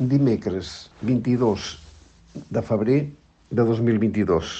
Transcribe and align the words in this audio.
Dimecres 0.00 0.90
22 1.02 1.78
de 2.48 2.62
febrer 2.64 3.12
de 3.50 3.64
2022. 3.68 4.52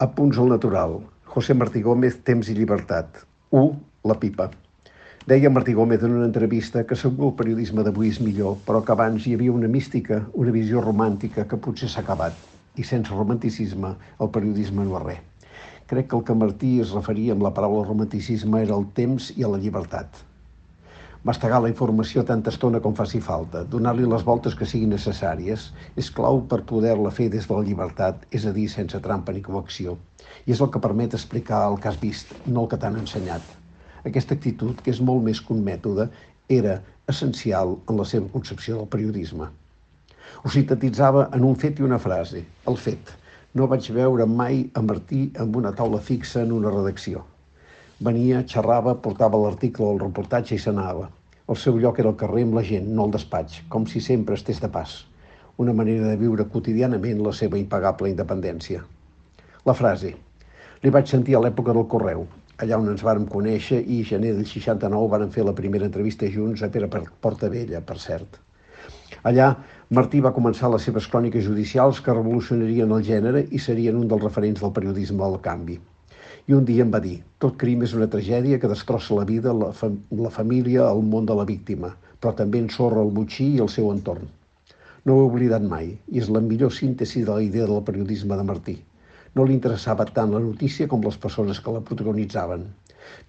A 0.00 0.06
punts 0.16 0.38
al 0.40 0.48
natural. 0.48 0.94
José 1.28 1.52
Martí 1.52 1.82
Gómez, 1.84 2.16
Temps 2.24 2.48
i 2.48 2.54
llibertat. 2.56 3.18
1. 3.50 3.74
La 4.08 4.16
pipa. 4.16 4.46
Deia 5.28 5.50
Martí 5.52 5.74
Gómez 5.76 6.06
en 6.08 6.14
una 6.16 6.24
entrevista 6.24 6.86
que 6.88 6.96
segur 6.96 7.28
el 7.28 7.36
periodisme 7.36 7.84
d'avui 7.84 8.08
és 8.14 8.22
millor, 8.24 8.56
però 8.64 8.80
que 8.80 8.94
abans 8.96 9.26
hi 9.28 9.34
havia 9.36 9.52
una 9.52 9.68
mística, 9.68 10.22
una 10.32 10.56
visió 10.56 10.80
romàntica 10.80 11.44
que 11.50 11.60
potser 11.68 11.90
s'ha 11.92 12.00
acabat. 12.00 12.32
I 12.80 12.88
sense 12.92 13.12
romanticisme 13.12 13.92
el 13.92 14.32
periodisme 14.38 14.88
no 14.88 14.96
és 15.02 15.04
res. 15.04 15.52
Crec 15.92 16.08
que 16.08 16.16
el 16.16 16.24
que 16.24 16.40
Martí 16.46 16.72
es 16.80 16.96
referia 16.96 17.36
amb 17.36 17.44
la 17.44 17.52
paraula 17.60 17.84
romanticisme 17.84 18.64
era 18.64 18.80
el 18.80 18.88
temps 18.96 19.28
i 19.36 19.44
a 19.44 19.52
la 19.52 19.60
llibertat 19.60 20.24
mastegar 21.28 21.58
la 21.60 21.68
informació 21.68 22.22
tanta 22.24 22.48
estona 22.54 22.78
com 22.80 22.94
faci 22.96 23.18
falta, 23.20 23.60
donar-li 23.72 24.06
les 24.08 24.22
voltes 24.24 24.54
que 24.56 24.68
siguin 24.68 24.94
necessàries, 24.94 25.66
és 26.00 26.08
clau 26.18 26.40
per 26.52 26.62
poder-la 26.70 27.12
fer 27.18 27.26
des 27.34 27.48
de 27.48 27.58
la 27.58 27.64
llibertat, 27.66 28.22
és 28.32 28.46
a 28.48 28.52
dir, 28.56 28.64
sense 28.72 29.00
trampa 29.04 29.34
ni 29.36 29.42
coacció. 29.44 29.98
I 30.46 30.54
és 30.54 30.62
el 30.64 30.70
que 30.72 30.80
permet 30.80 31.16
explicar 31.18 31.66
el 31.68 31.76
que 31.82 31.90
has 31.90 31.98
vist, 32.00 32.32
no 32.46 32.64
el 32.64 32.70
que 32.72 32.78
t'han 32.80 32.96
ensenyat. 33.02 33.44
Aquesta 34.08 34.38
actitud, 34.38 34.80
que 34.80 34.94
és 34.94 35.02
molt 35.10 35.20
més 35.26 35.42
que 35.44 35.52
un 35.52 35.60
mètode, 35.66 36.08
era 36.48 36.78
essencial 37.12 37.76
en 37.90 38.00
la 38.00 38.08
seva 38.08 38.32
concepció 38.32 38.78
del 38.78 38.88
periodisme. 38.94 39.50
Ho 40.44 40.54
sintetitzava 40.54 41.28
en 41.36 41.44
un 41.44 41.60
fet 41.60 41.80
i 41.80 41.84
una 41.90 42.00
frase. 42.00 42.44
El 42.72 42.80
fet. 42.86 43.12
No 43.58 43.68
vaig 43.68 43.90
veure 43.98 44.24
mai 44.40 44.64
a 44.72 44.84
Martí 44.86 45.26
amb 45.44 45.60
una 45.60 45.74
taula 45.76 46.00
fixa 46.08 46.40
en 46.46 46.56
una 46.56 46.72
redacció. 46.72 47.26
Venia, 48.08 48.44
xerrava, 48.48 48.96
portava 49.04 49.44
l'article 49.44 49.88
o 49.88 49.94
el 49.96 50.04
reportatge 50.06 50.56
i 50.56 50.64
s'anava. 50.64 51.08
El 51.52 51.56
seu 51.56 51.78
lloc 51.80 51.98
era 52.02 52.10
el 52.12 52.16
carrer 52.20 52.42
amb 52.44 52.58
la 52.58 52.62
gent, 52.70 52.88
no 52.96 53.04
el 53.08 53.12
despatx, 53.14 53.62
com 53.72 53.86
si 53.88 54.02
sempre 54.04 54.36
estés 54.36 54.58
de 54.60 54.68
pas. 54.72 54.90
Una 55.64 55.72
manera 55.78 56.10
de 56.10 56.18
viure 56.20 56.44
quotidianament 56.54 57.22
la 57.24 57.32
seva 57.38 57.56
impagable 57.60 58.10
independència. 58.10 58.82
La 59.70 59.76
frase. 59.78 60.10
Li 60.82 60.92
vaig 60.98 61.08
sentir 61.08 61.38
a 61.38 61.40
l'època 61.40 61.72
del 61.78 61.88
correu, 61.94 62.26
allà 62.60 62.82
on 62.82 62.92
ens 62.92 63.06
vàrem 63.08 63.24
conèixer 63.32 63.80
i 63.96 64.02
gener 64.12 64.34
del 64.36 64.44
69 64.52 65.10
varen 65.16 65.32
fer 65.38 65.48
la 65.48 65.56
primera 65.62 65.88
entrevista 65.88 66.28
junts 66.36 66.62
a 66.62 66.68
Pere 66.74 66.92
Portavella, 66.92 67.80
per 67.80 67.96
cert. 68.04 68.36
Allà, 69.32 69.50
Martí 69.96 70.20
va 70.20 70.36
començar 70.36 70.68
les 70.74 70.84
seves 70.84 71.08
cròniques 71.08 71.48
judicials 71.48 72.02
que 72.04 72.18
revolucionarien 72.18 72.92
el 72.98 73.06
gènere 73.08 73.46
i 73.48 73.66
serien 73.70 73.96
un 73.96 74.10
dels 74.12 74.28
referents 74.28 74.60
del 74.60 74.76
periodisme 74.76 75.24
del 75.24 75.40
canvi. 75.48 75.80
I 76.48 76.54
un 76.56 76.64
dia 76.68 76.84
em 76.84 76.92
va 76.92 76.98
dir, 77.04 77.16
tot 77.44 77.56
crim 77.60 77.82
és 77.84 77.92
una 77.96 78.06
tragèdia 78.12 78.58
que 78.60 78.68
destrossa 78.70 79.16
la 79.16 79.24
vida, 79.30 79.52
la, 79.62 79.66
fa 79.78 79.90
la 80.26 80.30
família, 80.36 80.84
el 80.90 81.02
món 81.08 81.26
de 81.28 81.34
la 81.36 81.44
víctima, 81.48 81.90
però 82.20 82.30
també 82.38 82.62
ensorra 82.64 83.02
el 83.04 83.10
butxí 83.16 83.48
i 83.56 83.58
el 83.64 83.68
seu 83.74 83.90
entorn. 83.92 84.30
No 85.04 85.16
ho 85.16 85.24
he 85.24 85.26
oblidat 85.26 85.66
mai, 85.72 85.90
i 86.08 86.22
és 86.22 86.30
la 86.36 86.40
millor 86.46 86.72
síntesi 86.76 87.20
de 87.26 87.34
la 87.34 87.42
idea 87.44 87.66
del 87.68 87.82
periodisme 87.88 88.38
de 88.38 88.46
Martí. 88.50 88.76
No 89.36 89.44
li 89.44 89.52
interessava 89.58 90.06
tant 90.18 90.32
la 90.32 90.40
notícia 90.44 90.88
com 90.92 91.04
les 91.04 91.18
persones 91.24 91.60
que 91.66 91.74
la 91.74 91.82
protagonitzaven. 91.90 92.64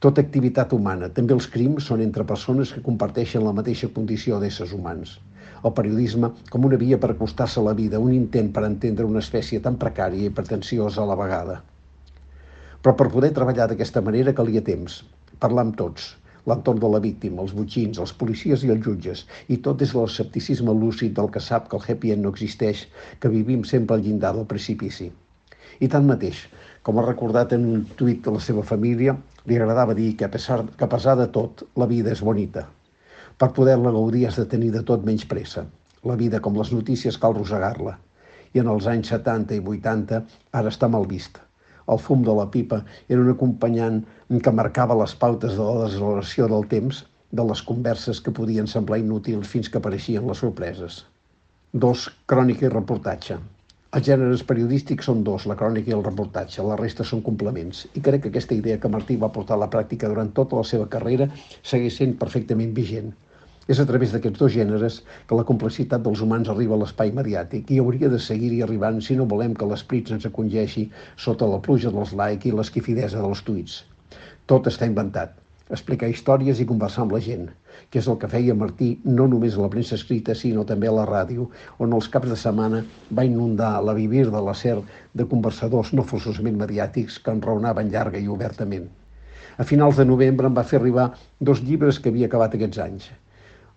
Tota 0.06 0.24
activitat 0.24 0.76
humana, 0.78 1.10
també 1.18 1.36
els 1.36 1.48
crims, 1.56 1.90
són 1.92 2.06
entre 2.06 2.28
persones 2.30 2.72
que 2.76 2.86
comparteixen 2.86 3.44
la 3.44 3.56
mateixa 3.58 3.90
condició 3.98 4.40
d'éssers 4.40 4.72
humans. 4.78 5.18
El 5.66 5.76
periodisme 5.82 6.32
com 6.56 6.70
una 6.72 6.80
via 6.86 7.02
per 7.04 7.12
acostar-se 7.18 7.60
a 7.60 7.68
la 7.68 7.76
vida, 7.82 8.00
un 8.00 8.16
intent 8.16 8.54
per 8.56 8.64
entendre 8.70 9.12
una 9.12 9.26
espècie 9.28 9.60
tan 9.68 9.76
precària 9.84 10.32
i 10.32 10.38
pretensiosa 10.40 11.04
a 11.04 11.10
la 11.12 11.20
vegada. 11.24 11.60
Però 12.90 12.98
per 13.00 13.14
poder 13.14 13.28
treballar 13.38 13.66
d'aquesta 13.70 14.02
manera 14.02 14.32
calia 14.38 14.62
temps, 14.68 14.94
parlar 15.44 15.62
amb 15.68 15.76
tots, 15.78 16.06
l'entorn 16.50 16.80
de 16.82 16.90
la 16.90 17.00
víctima, 17.04 17.44
els 17.44 17.52
butxins, 17.58 18.00
els 18.04 18.14
policies 18.22 18.64
i 18.66 18.72
els 18.74 18.82
jutges, 18.86 19.20
i 19.54 19.58
tot 19.68 19.78
de 19.78 19.88
l'escepticisme 19.92 20.74
lúcid 20.74 21.12
del 21.20 21.28
que 21.36 21.44
sap 21.48 21.68
que 21.70 21.78
el 21.78 21.84
happy 21.86 22.14
end 22.16 22.26
no 22.26 22.32
existeix, 22.34 22.80
que 23.22 23.30
vivim 23.30 23.62
sempre 23.72 23.96
al 23.96 24.02
llindar 24.08 24.32
del 24.38 24.48
precipici. 24.54 25.12
I 25.86 25.90
tanmateix, 25.96 26.40
com 26.82 26.98
ha 26.98 27.04
recordat 27.06 27.54
en 27.58 27.68
un 27.74 27.84
tuit 28.00 28.24
de 28.26 28.34
la 28.34 28.42
seva 28.46 28.64
família, 28.72 29.14
li 29.46 29.60
agradava 29.60 29.94
dir 30.00 30.16
que 30.18 30.26
a, 30.26 30.32
pesar, 30.38 30.58
que 30.80 30.88
a 30.88 30.92
pesar 30.96 31.16
de 31.20 31.28
tot, 31.36 31.62
la 31.84 31.90
vida 31.92 32.10
és 32.18 32.24
bonita. 32.26 32.64
Per 33.38 33.52
poder-la 33.60 33.92
gaudir 34.00 34.24
has 34.32 34.40
de 34.42 34.48
tenir 34.56 34.72
de 34.74 34.82
tot 34.88 35.06
menys 35.12 35.28
pressa. 35.36 35.68
La 36.10 36.18
vida, 36.24 36.42
com 36.42 36.58
les 36.58 36.74
notícies, 36.74 37.22
cal 37.22 37.38
rosegar-la. 37.38 38.00
I 38.58 38.64
en 38.66 38.74
els 38.74 38.90
anys 38.90 39.14
70 39.14 39.62
i 39.62 39.64
80 39.76 40.24
ara 40.64 40.74
està 40.74 40.90
mal 40.90 41.06
vista 41.14 41.46
el 41.94 42.02
fum 42.08 42.26
de 42.26 42.36
la 42.40 42.48
pipa 42.56 42.82
era 43.08 43.22
un 43.22 43.32
acompanyant 43.34 44.02
que 44.46 44.56
marcava 44.62 44.98
les 45.02 45.16
pautes 45.24 45.56
de 45.60 45.68
la 45.70 45.86
desolació 45.86 46.50
del 46.52 46.68
temps, 46.74 47.04
de 47.32 47.46
les 47.52 47.62
converses 47.70 48.20
que 48.26 48.34
podien 48.40 48.68
semblar 48.68 49.00
inútils 49.04 49.54
fins 49.54 49.70
que 49.70 49.82
apareixien 49.82 50.28
les 50.30 50.44
sorpreses. 50.44 51.04
2. 51.86 52.10
Crònica 52.34 52.66
i 52.66 52.74
reportatge. 52.74 53.38
Els 53.98 54.06
gèneres 54.06 54.42
periodístics 54.50 55.08
són 55.10 55.22
dos, 55.28 55.46
la 55.50 55.56
crònica 55.60 55.90
i 55.90 55.96
el 55.98 56.04
reportatge, 56.06 56.66
la 56.66 56.78
resta 56.80 57.06
són 57.12 57.24
complements. 57.26 57.88
I 57.98 58.04
crec 58.06 58.24
que 58.24 58.32
aquesta 58.34 58.58
idea 58.58 58.78
que 58.82 58.92
Martí 58.96 59.18
va 59.24 59.32
portar 59.38 59.56
a 59.58 59.62
la 59.64 59.70
pràctica 59.76 60.10
durant 60.12 60.30
tota 60.40 60.60
la 60.60 60.66
seva 60.72 60.86
carrera 60.96 61.30
segueix 61.72 61.98
sent 62.02 62.14
perfectament 62.24 62.76
vigent. 62.82 63.10
És 63.74 63.80
a 63.82 63.86
través 63.90 64.14
d'aquests 64.14 64.40
dos 64.42 64.54
gèneres 64.54 64.96
que 65.30 65.38
la 65.38 65.44
complexitat 65.48 66.02
dels 66.06 66.22
humans 66.26 66.48
arriba 66.50 66.74
a 66.74 66.80
l'espai 66.84 67.12
mediàtic 67.18 67.68
i 67.74 67.76
hauria 67.82 68.10
de 68.14 68.22
seguir-hi 68.28 68.64
arribant 68.66 68.98
si 69.08 69.18
no 69.20 69.28
volem 69.34 69.54
que 69.60 69.68
l'esprit 69.72 70.10
se'ns 70.10 70.26
acongeixi 70.30 70.88
sota 71.26 71.50
la 71.52 71.60
pluja 71.68 71.92
dels 71.98 72.16
like 72.22 72.50
i 72.50 72.54
l'esquifidesa 72.56 73.22
dels 73.26 73.44
tuits. 73.50 73.76
Tot 74.50 74.72
està 74.72 74.90
inventat. 74.90 75.36
Explicar 75.78 76.10
històries 76.10 76.64
i 76.64 76.66
conversar 76.72 77.04
amb 77.04 77.14
la 77.14 77.22
gent, 77.28 77.46
que 77.94 78.02
és 78.02 78.10
el 78.10 78.18
que 78.24 78.32
feia 78.34 78.58
Martí 78.64 78.90
no 79.20 79.30
només 79.36 79.54
a 79.54 79.62
la 79.62 79.70
premsa 79.76 80.00
escrita, 80.00 80.34
sinó 80.34 80.66
també 80.74 80.90
a 80.90 80.96
la 80.98 81.06
ràdio, 81.12 81.46
on 81.78 81.94
els 82.00 82.10
caps 82.10 82.34
de 82.34 82.40
setmana 82.48 82.82
va 83.14 83.28
inundar 83.30 83.76
la 83.86 83.98
vivir 84.02 84.26
de 84.32 84.44
la 84.50 84.58
SER 84.64 84.80
de 85.14 85.30
conversadors 85.36 85.94
no 85.94 86.10
forçosament 86.16 86.58
mediàtics 86.66 87.22
que 87.22 87.38
enraonaven 87.38 87.94
llarga 87.94 88.18
i 88.18 88.34
obertament. 88.40 88.90
A 89.62 89.72
finals 89.76 90.02
de 90.02 90.10
novembre 90.10 90.50
em 90.50 90.58
va 90.58 90.66
fer 90.74 90.82
arribar 90.82 91.12
dos 91.40 91.62
llibres 91.70 92.02
que 92.02 92.10
havia 92.10 92.34
acabat 92.34 92.58
aquests 92.58 92.88
anys. 92.90 93.12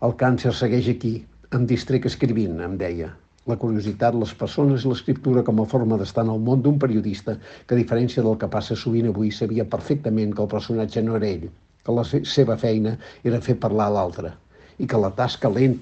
El 0.06 0.12
càncer 0.20 0.50
segueix 0.58 0.86
aquí, 0.90 1.10
em 1.56 1.66
distrec 1.70 2.06
escrivint, 2.08 2.56
em 2.64 2.72
deia. 2.78 3.10
La 3.50 3.56
curiositat, 3.64 4.16
les 4.18 4.32
persones 4.40 4.82
i 4.82 4.88
l'escriptura 4.90 5.44
com 5.46 5.60
a 5.62 5.66
forma 5.72 5.98
d'estar 6.00 6.24
en 6.26 6.32
el 6.32 6.40
món 6.48 6.64
d'un 6.64 6.80
periodista 6.84 7.36
que, 7.44 7.76
a 7.76 7.78
diferència 7.78 8.24
del 8.26 8.34
que 8.40 8.48
passa 8.54 8.78
sovint 8.80 9.06
avui, 9.12 9.30
sabia 9.36 9.68
perfectament 9.76 10.34
que 10.34 10.42
el 10.46 10.50
personatge 10.56 11.06
no 11.06 11.14
era 11.20 11.30
ell, 11.30 11.46
que 11.86 11.96
la 12.00 12.06
seva 12.34 12.58
feina 12.64 12.96
era 13.30 13.42
fer 13.46 13.58
parlar 13.66 13.88
l'altre 13.94 14.34
i 14.82 14.90
que 14.90 14.98
la 15.06 15.14
tasca 15.22 15.54
lent, 15.54 15.78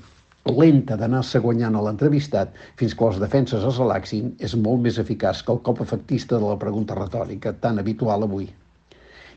lenta 0.61 1.01
d'anar-se 1.01 1.41
guanyant 1.47 1.81
a 1.81 1.85
l'entrevistat 1.87 2.53
fins 2.81 2.97
que 2.97 3.09
les 3.09 3.21
defenses 3.25 3.65
es 3.73 3.81
relaxin 3.81 4.35
és 4.51 4.57
molt 4.69 4.85
més 4.85 5.01
eficaç 5.01 5.41
que 5.47 5.57
el 5.57 5.65
cop 5.71 5.81
efectista 5.87 6.37
de 6.37 6.45
la 6.45 6.61
pregunta 6.67 6.99
retòrica, 7.05 7.57
tan 7.65 7.81
habitual 7.81 8.29
avui. 8.29 8.51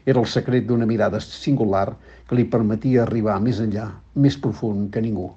Era 0.06 0.20
el 0.20 0.28
secret 0.28 0.66
d'una 0.68 0.88
mirada 0.90 1.20
singular 1.24 1.86
que 2.28 2.36
li 2.36 2.44
permetia 2.56 3.04
arribar 3.04 3.40
més 3.44 3.62
enllà, 3.64 3.88
més 4.16 4.38
profund 4.46 4.90
que 4.92 5.04
ningú. 5.04 5.34